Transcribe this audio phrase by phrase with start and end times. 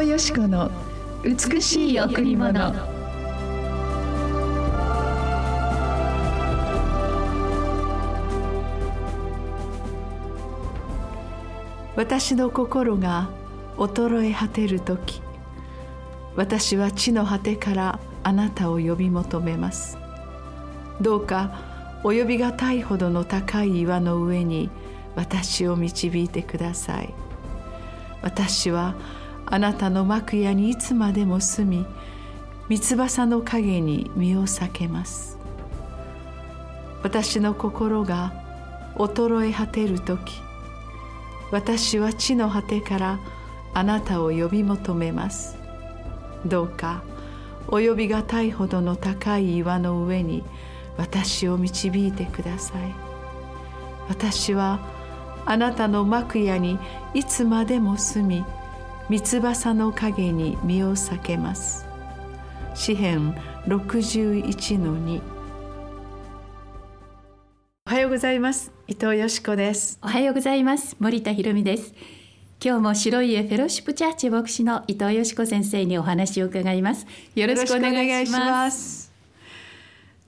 [0.00, 0.70] 藤よし子の
[1.22, 2.72] 美しい贈り物。
[11.96, 13.28] 私の心が
[13.76, 15.20] 衰え果てる時
[16.34, 19.98] 私は地の果てからあなたを呼び求めます。
[21.02, 21.60] どうか
[22.04, 24.70] 及びがたいほどの高い岩の上に
[25.14, 27.12] 私を導いてください。
[28.22, 28.94] 私は
[29.50, 31.86] あなたの幕屋にいつまでも住み
[32.68, 35.38] 三翼の影に身を避けます。
[37.02, 38.32] 私の心が
[38.94, 40.34] 衰え果てる時
[41.50, 43.18] 私は地の果てから
[43.74, 45.58] あなたを呼び求めます。
[46.46, 47.02] どうか
[47.66, 50.44] 及びがたいほどの高い岩の上に
[50.96, 52.94] 私を導いてください。
[54.08, 54.80] 私は
[55.46, 56.78] あなたの幕屋に
[57.14, 58.44] いつまでも住み
[59.10, 61.84] 三翼の影に身を避けます。
[62.76, 63.34] 詩編
[63.66, 65.20] 61の2
[67.88, 68.70] おはようございます。
[68.86, 69.98] 伊藤よしこです。
[70.00, 70.94] おはようございます。
[71.00, 71.92] 森田博美です。
[72.64, 77.04] 今日も白い家フェロシップチャーチ牧師の伊藤よしこ先生にお話を伺います。
[77.34, 78.99] よろしくお願いします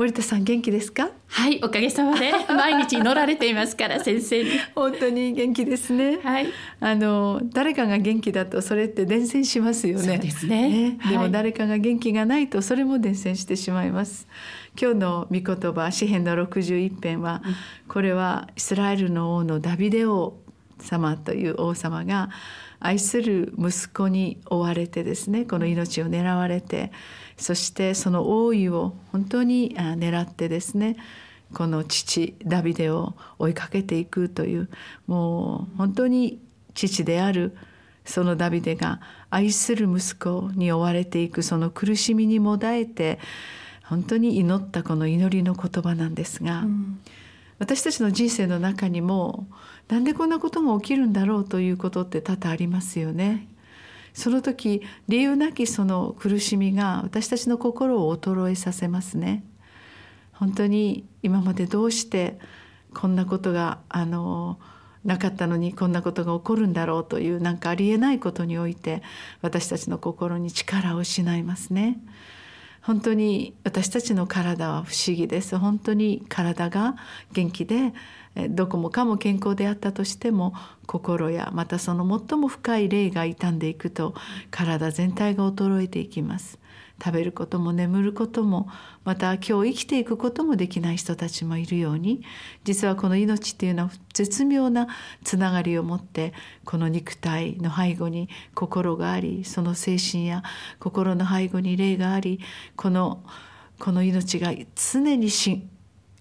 [0.00, 1.10] 森田さん元気ですか？
[1.26, 4.48] はいおかげさまで 毎日乗られていますから先生に。
[4.74, 6.18] 本当に元気ですね。
[6.24, 6.46] はい。
[6.80, 10.04] あの誰かが元気だとそれって伝染しますよね。
[10.06, 10.96] そうですね。
[11.06, 11.30] でもはい。
[11.30, 14.26] 誰かが元気がないとそれも伝染してしまいます。
[14.80, 17.42] 今日の御言葉詩編の61編は、
[17.86, 20.32] これはイスラエルの王のダビデ王
[20.78, 22.30] 様という王様が
[22.80, 26.90] 愛する息子に追われてですねこの命を狙われて
[27.36, 30.96] そしてその王位を本当に狙ってですね
[31.54, 34.70] この父ダビデを追いかけていくという
[35.06, 36.40] もう本当に
[36.74, 37.56] 父である
[38.04, 43.18] そのダビデが愛する息子に追われていくその苦しみにもだえて
[43.84, 46.64] 本当に祈ったこの祈りの言葉なんですが、
[47.60, 49.46] 私たちの人生の中にも
[49.88, 53.46] なんでこんなことが起きるんだろうということって多々ありますよね。
[54.14, 59.44] その時理由なきその苦しみが私たちの心を衰えさせますね。
[60.32, 62.38] 本当に今までどうして
[62.94, 64.58] こんなことがあの
[65.04, 69.02] なかったのにこんなことが起こるんだろうというなんかありえないことにおいて
[69.42, 71.98] 私たちの心に力を失いますね。
[72.82, 75.58] 本当に私たちの体は不思議です。
[75.58, 76.96] 本当に体が
[77.32, 77.92] 元気で
[78.50, 80.54] どこもかも健康であったとしても
[80.86, 84.14] 心やまたその最も深い霊が傷んでいくと
[84.50, 86.59] 体全体が衰えていきます。
[87.02, 88.68] 食べることも眠ることも
[89.04, 92.22] また今日生きていくこともできない人たちもいるように
[92.64, 94.88] 実はこの命っていうのは絶妙な
[95.24, 96.32] つながりを持って
[96.64, 100.42] この肉体の背後に心がありその精神や
[100.78, 102.40] 心の背後に霊があり
[102.76, 103.24] この
[103.78, 105.66] この命が常にし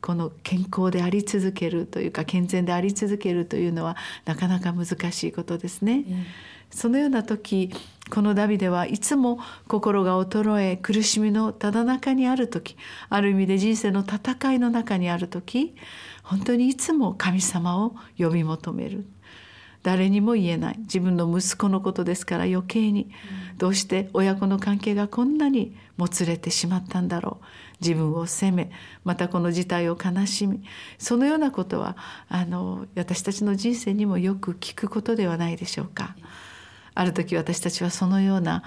[0.00, 6.04] この健康であり続けるというか健全であり続けるというのはなかなか難しいことですね。
[6.70, 7.70] そのような時
[8.10, 9.38] このダビデはいつも
[9.68, 12.76] 心が衰え苦しみのただ中にある時
[13.08, 15.74] ある意味で人生の戦いの中にある時
[16.22, 19.04] 本当にいつも神様を呼び求める。
[19.82, 20.78] 誰にも言えない。
[20.80, 23.10] 自分の息子のことですから余計に。
[23.56, 27.44] どうして親子の関係がこんなにもつれてしまったんだろう。
[27.80, 28.70] 自分を責め
[29.04, 30.62] またこの事態を悲しみ。
[30.98, 31.96] そのようなことは
[32.28, 36.14] あの私たちの人生にもよく聞くことではないでしょうか。
[37.00, 38.62] ある時私たちはそのような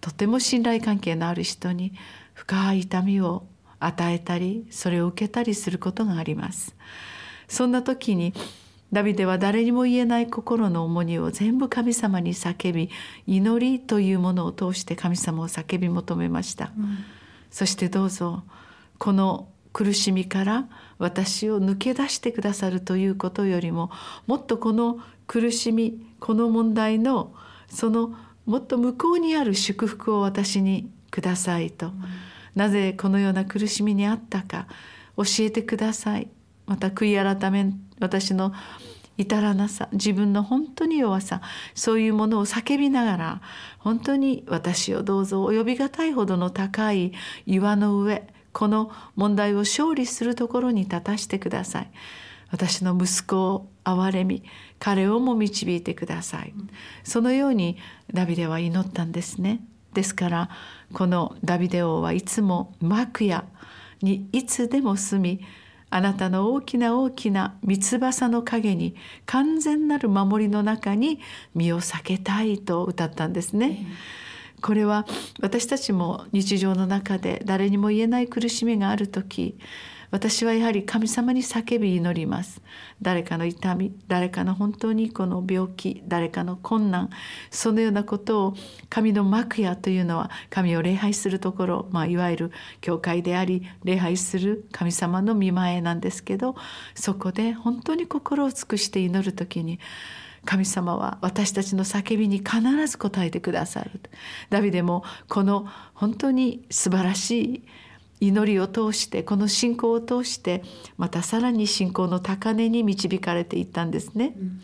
[0.00, 1.92] とても信頼関係のある人に
[2.32, 3.46] 深い痛みを
[3.78, 6.74] 与えたりそれを受けたりすることがあります。
[7.46, 8.34] そんな時に
[8.92, 12.90] ダビデは誰にも言えない心の重荷を全部神様に叫び
[13.28, 16.72] 祈りというものを通して神様を叫び求めました、
[17.52, 18.42] そしてどうぞ
[18.98, 20.68] この苦しみから
[20.98, 23.92] 私を抜け出してくださるということよりも
[24.26, 27.34] もっとこの苦しみこの問題の
[27.68, 28.14] その
[28.46, 31.92] もっと向こうにある祝福を私にくださいと、
[32.54, 34.66] なぜこのような苦しみにあったか
[35.16, 36.28] 教えてください。
[36.66, 38.52] また悔い改め私の
[39.16, 41.40] 至らなさ自分の本当に弱さ
[41.74, 43.42] そういうものを叫びながら
[43.78, 47.12] 本当に私をどうぞ及びがたいほどの高い
[47.46, 51.90] 岩の上この問題を勝利するところに立たしてください。
[52.50, 54.42] 私の息子を憐れみ
[54.78, 56.54] 彼をも導いてください。
[57.02, 57.76] そのように
[58.12, 59.60] ダビデは祈ったんですね。
[59.92, 60.50] ですから
[60.92, 63.44] このダビデ王はいつも幕屋
[64.02, 65.44] にいつでも住み
[65.90, 68.96] あなたの大きな大きな三翼の陰に
[69.26, 71.20] 完全なる守りの中に
[71.54, 73.86] 身を避けたいと歌ったんですね。
[74.60, 75.06] これは
[75.40, 79.58] 私たちも日常の中で誰にも言えない苦しみがある時
[80.10, 82.62] 私はやはり神様に叫び祈ります。
[83.02, 87.10] 誰かの痛み誰かの本当にこの病気誰かの困難
[87.50, 88.54] そのようなことを
[88.88, 96.54] 神の幕屋というのは神を礼拝するところ、まあ、いわゆる教会であり礼拝する神様の見前なんですけど
[96.94, 99.80] そこで本当に心を尽くして祈る時に
[100.44, 104.00] 神様は私たちの叫びに必ず応えてくださる。
[104.50, 107.64] ダビデもこの本当に素晴らしい
[108.20, 110.62] 祈りを通してこの信仰を通して
[110.96, 114.60] またさらに信仰の高値に導かれていったんですね、うん、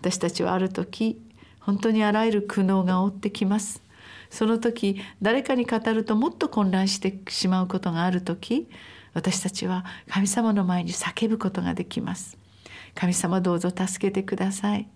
[0.00, 1.20] 私たちはある時
[1.60, 3.82] 本当にあらゆる苦悩が追ってきます。
[4.28, 8.68] その時誰かに語るともっと混乱してしまうことがある時
[9.12, 12.36] 私たちは神様の前に叫ぶことができます。
[12.94, 14.88] 神様どうぞ助けてください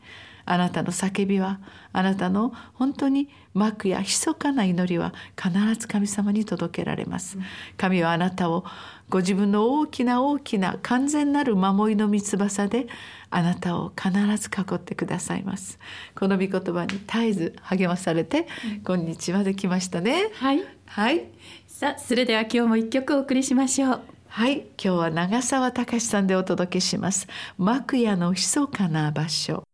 [0.51, 1.61] あなたの叫びは
[1.93, 7.39] あなたの本当に幕や密かな祈りは必ず神様に届けられます。
[7.77, 8.65] 神はあなたを
[9.11, 12.87] ご自分の大きな大きな完全なる守りの三翼で
[13.31, 15.79] あなたを必ず囲ってくださいます。
[16.15, 18.47] この御言葉に絶えず励まされて、
[18.85, 20.31] こんにちはできましたね。
[20.35, 21.27] はい、はい、
[21.67, 24.01] さあそれでは今日も一曲お送りしましょう。
[24.29, 24.61] はい。
[24.61, 27.27] 今日は長澤隆さんでお届けします。
[27.59, 29.68] 幕屋の密かな場所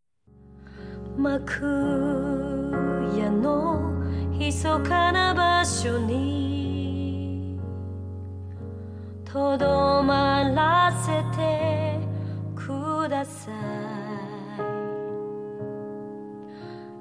[1.16, 2.70] 幕
[3.16, 3.80] 屋の
[4.30, 7.58] 密かな場所に
[9.24, 11.98] とどまらせて
[12.54, 13.54] ください。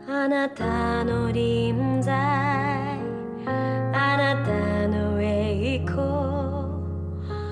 [0.09, 2.13] あなたの臨在
[3.45, 5.97] あなたの栄光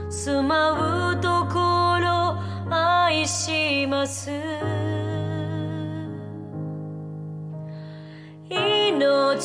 [0.09, 2.37] 住まうところ
[2.69, 4.29] 愛します。
[9.11, 9.35] 命の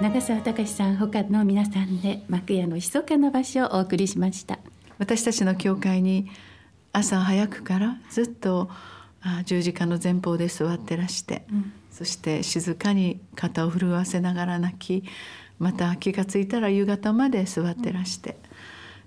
[0.00, 4.58] 長澤隆さん他の皆さんで幕屋の密かな場所をお送りしました。
[4.96, 6.30] 私たちの教会に
[6.90, 8.70] 朝早くからずっと
[9.44, 15.06] 十字架の前方で座ってらして、うん、そして静かに肩を震わせながら泣き
[15.58, 18.38] また気が付いたら夕方まで座ってらして、うん、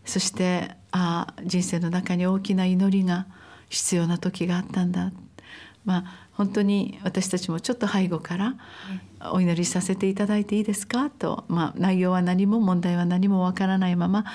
[0.06, 3.26] そしてああ人生の中に大きな祈りが
[3.68, 5.12] 必要な時があったんだ。
[5.86, 8.56] まあ本当に私たちもちょっと背後から
[9.32, 11.10] お祈りさせていただいていいですか？
[11.10, 14.26] と、まあ、内容は何も問題は何もわからないまま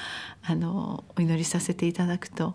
[0.43, 2.55] あのお祈りさせていただくと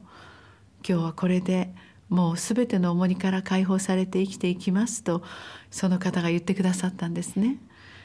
[0.88, 1.74] 今日はこれで
[2.10, 5.24] もう全ての重荷から解放されて生きていきますと
[5.72, 7.58] その方が言ってくださったんですね。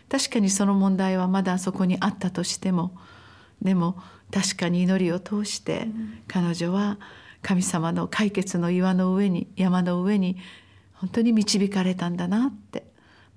[0.09, 2.97] 確かにその問題はまだそこにあったとしても
[3.61, 3.97] でも
[4.33, 5.87] 確かに祈りを通して
[6.26, 6.99] 彼女は
[7.42, 10.38] 神様の解決の岩の上に山の上に
[11.00, 12.88] 本当に導かれたんだなって。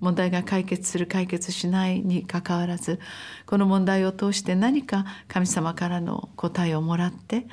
[0.02, 2.98] 問題が解決する解決しないにかかわらず
[3.46, 7.46] この問題を通して何か神様からの答えをもらって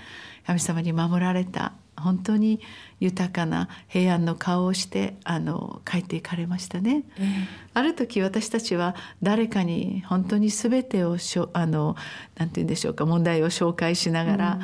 [0.48, 2.60] 神様に守られた本当に
[3.00, 7.26] 豊かな平安の顔をしてあの帰っていかれましたね、えー、
[7.74, 11.96] ある時私たちは誰かに本当に全てをしょあの
[12.36, 14.60] なんて言うんでしょうか問題を紹介しながら、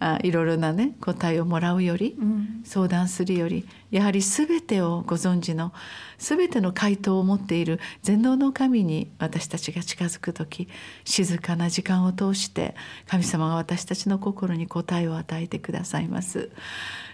[0.00, 5.72] うん、あいろいろなね答えをもらうより、うん、相談するよりやはり全てをご存知の
[6.18, 10.68] 全ての回答を持っている全能の神に私たちが近づく時
[11.04, 12.76] 静かな時間を通して
[13.08, 16.50] 神様が私たちの心に答えを与えてくださいます。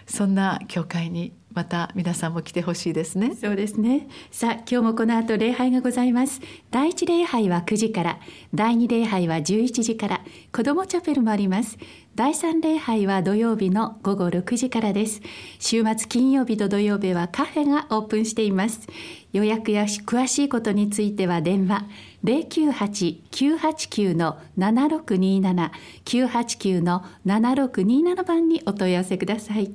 [0.05, 3.35] そんな教会にまた皆さんも来てほしいですね。
[3.35, 4.07] そうですね。
[4.29, 6.39] さあ今日もこの後礼拝がございます。
[6.69, 8.19] 第一礼拝は9時から。
[8.53, 10.21] 第二礼拝は11時から。
[10.51, 11.79] 子どもチャペルもあります。
[12.13, 15.21] 第三礼拝は土曜日の午後6時からです。
[15.57, 18.87] 週末金曜日と土曜日はカフェがオープンしています。
[19.33, 21.85] 予約や詳しいことについては電話。
[22.27, 25.71] 098-989の7627
[26.03, 29.73] 989の7627番にお問い合わせください。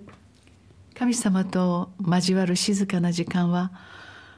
[0.95, 3.73] 神様と交わる静かな時間は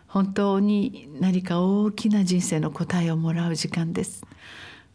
[0.06, 4.25] 本当に何か大きな人生の答えをもらう時間です。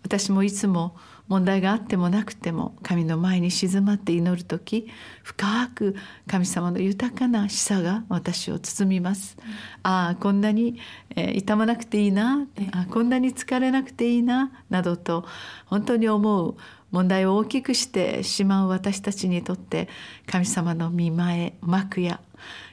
[0.01, 0.95] 私もいつも
[1.29, 4.87] 問題があってもなくても神の前に静まって祈る時
[5.23, 5.95] 深く
[6.27, 9.45] 神様の豊かな示唆が私を包みます、うん、
[9.83, 10.79] ああこんなに、
[11.15, 15.23] えー、痛まなくていいな、あこんなに疲れなくていいななどと
[15.67, 16.55] 本当に思う
[16.91, 19.87] 問題を大きくしてしまう私たちにとって
[20.25, 22.19] 神様の見前幕や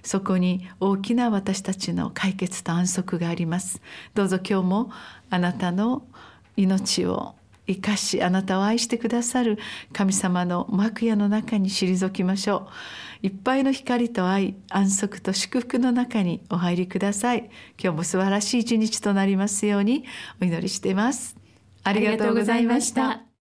[0.03, 3.83] そこに大きな私たちの解決と安息があります。
[4.15, 4.91] どうぞ今日も
[5.29, 6.05] あなたの
[6.57, 7.35] 命を
[7.67, 9.59] 生かしあなたを愛してくださる
[9.93, 12.69] 神様の幕屋の中に退きましょ
[13.23, 17.51] ういっぱいの光と愛安息と祝福の中にお入りください。
[17.83, 20.05] 今日も素晴らしい一日となりますように
[20.41, 21.37] お祈りしています。
[21.83, 23.26] ありがとうございました。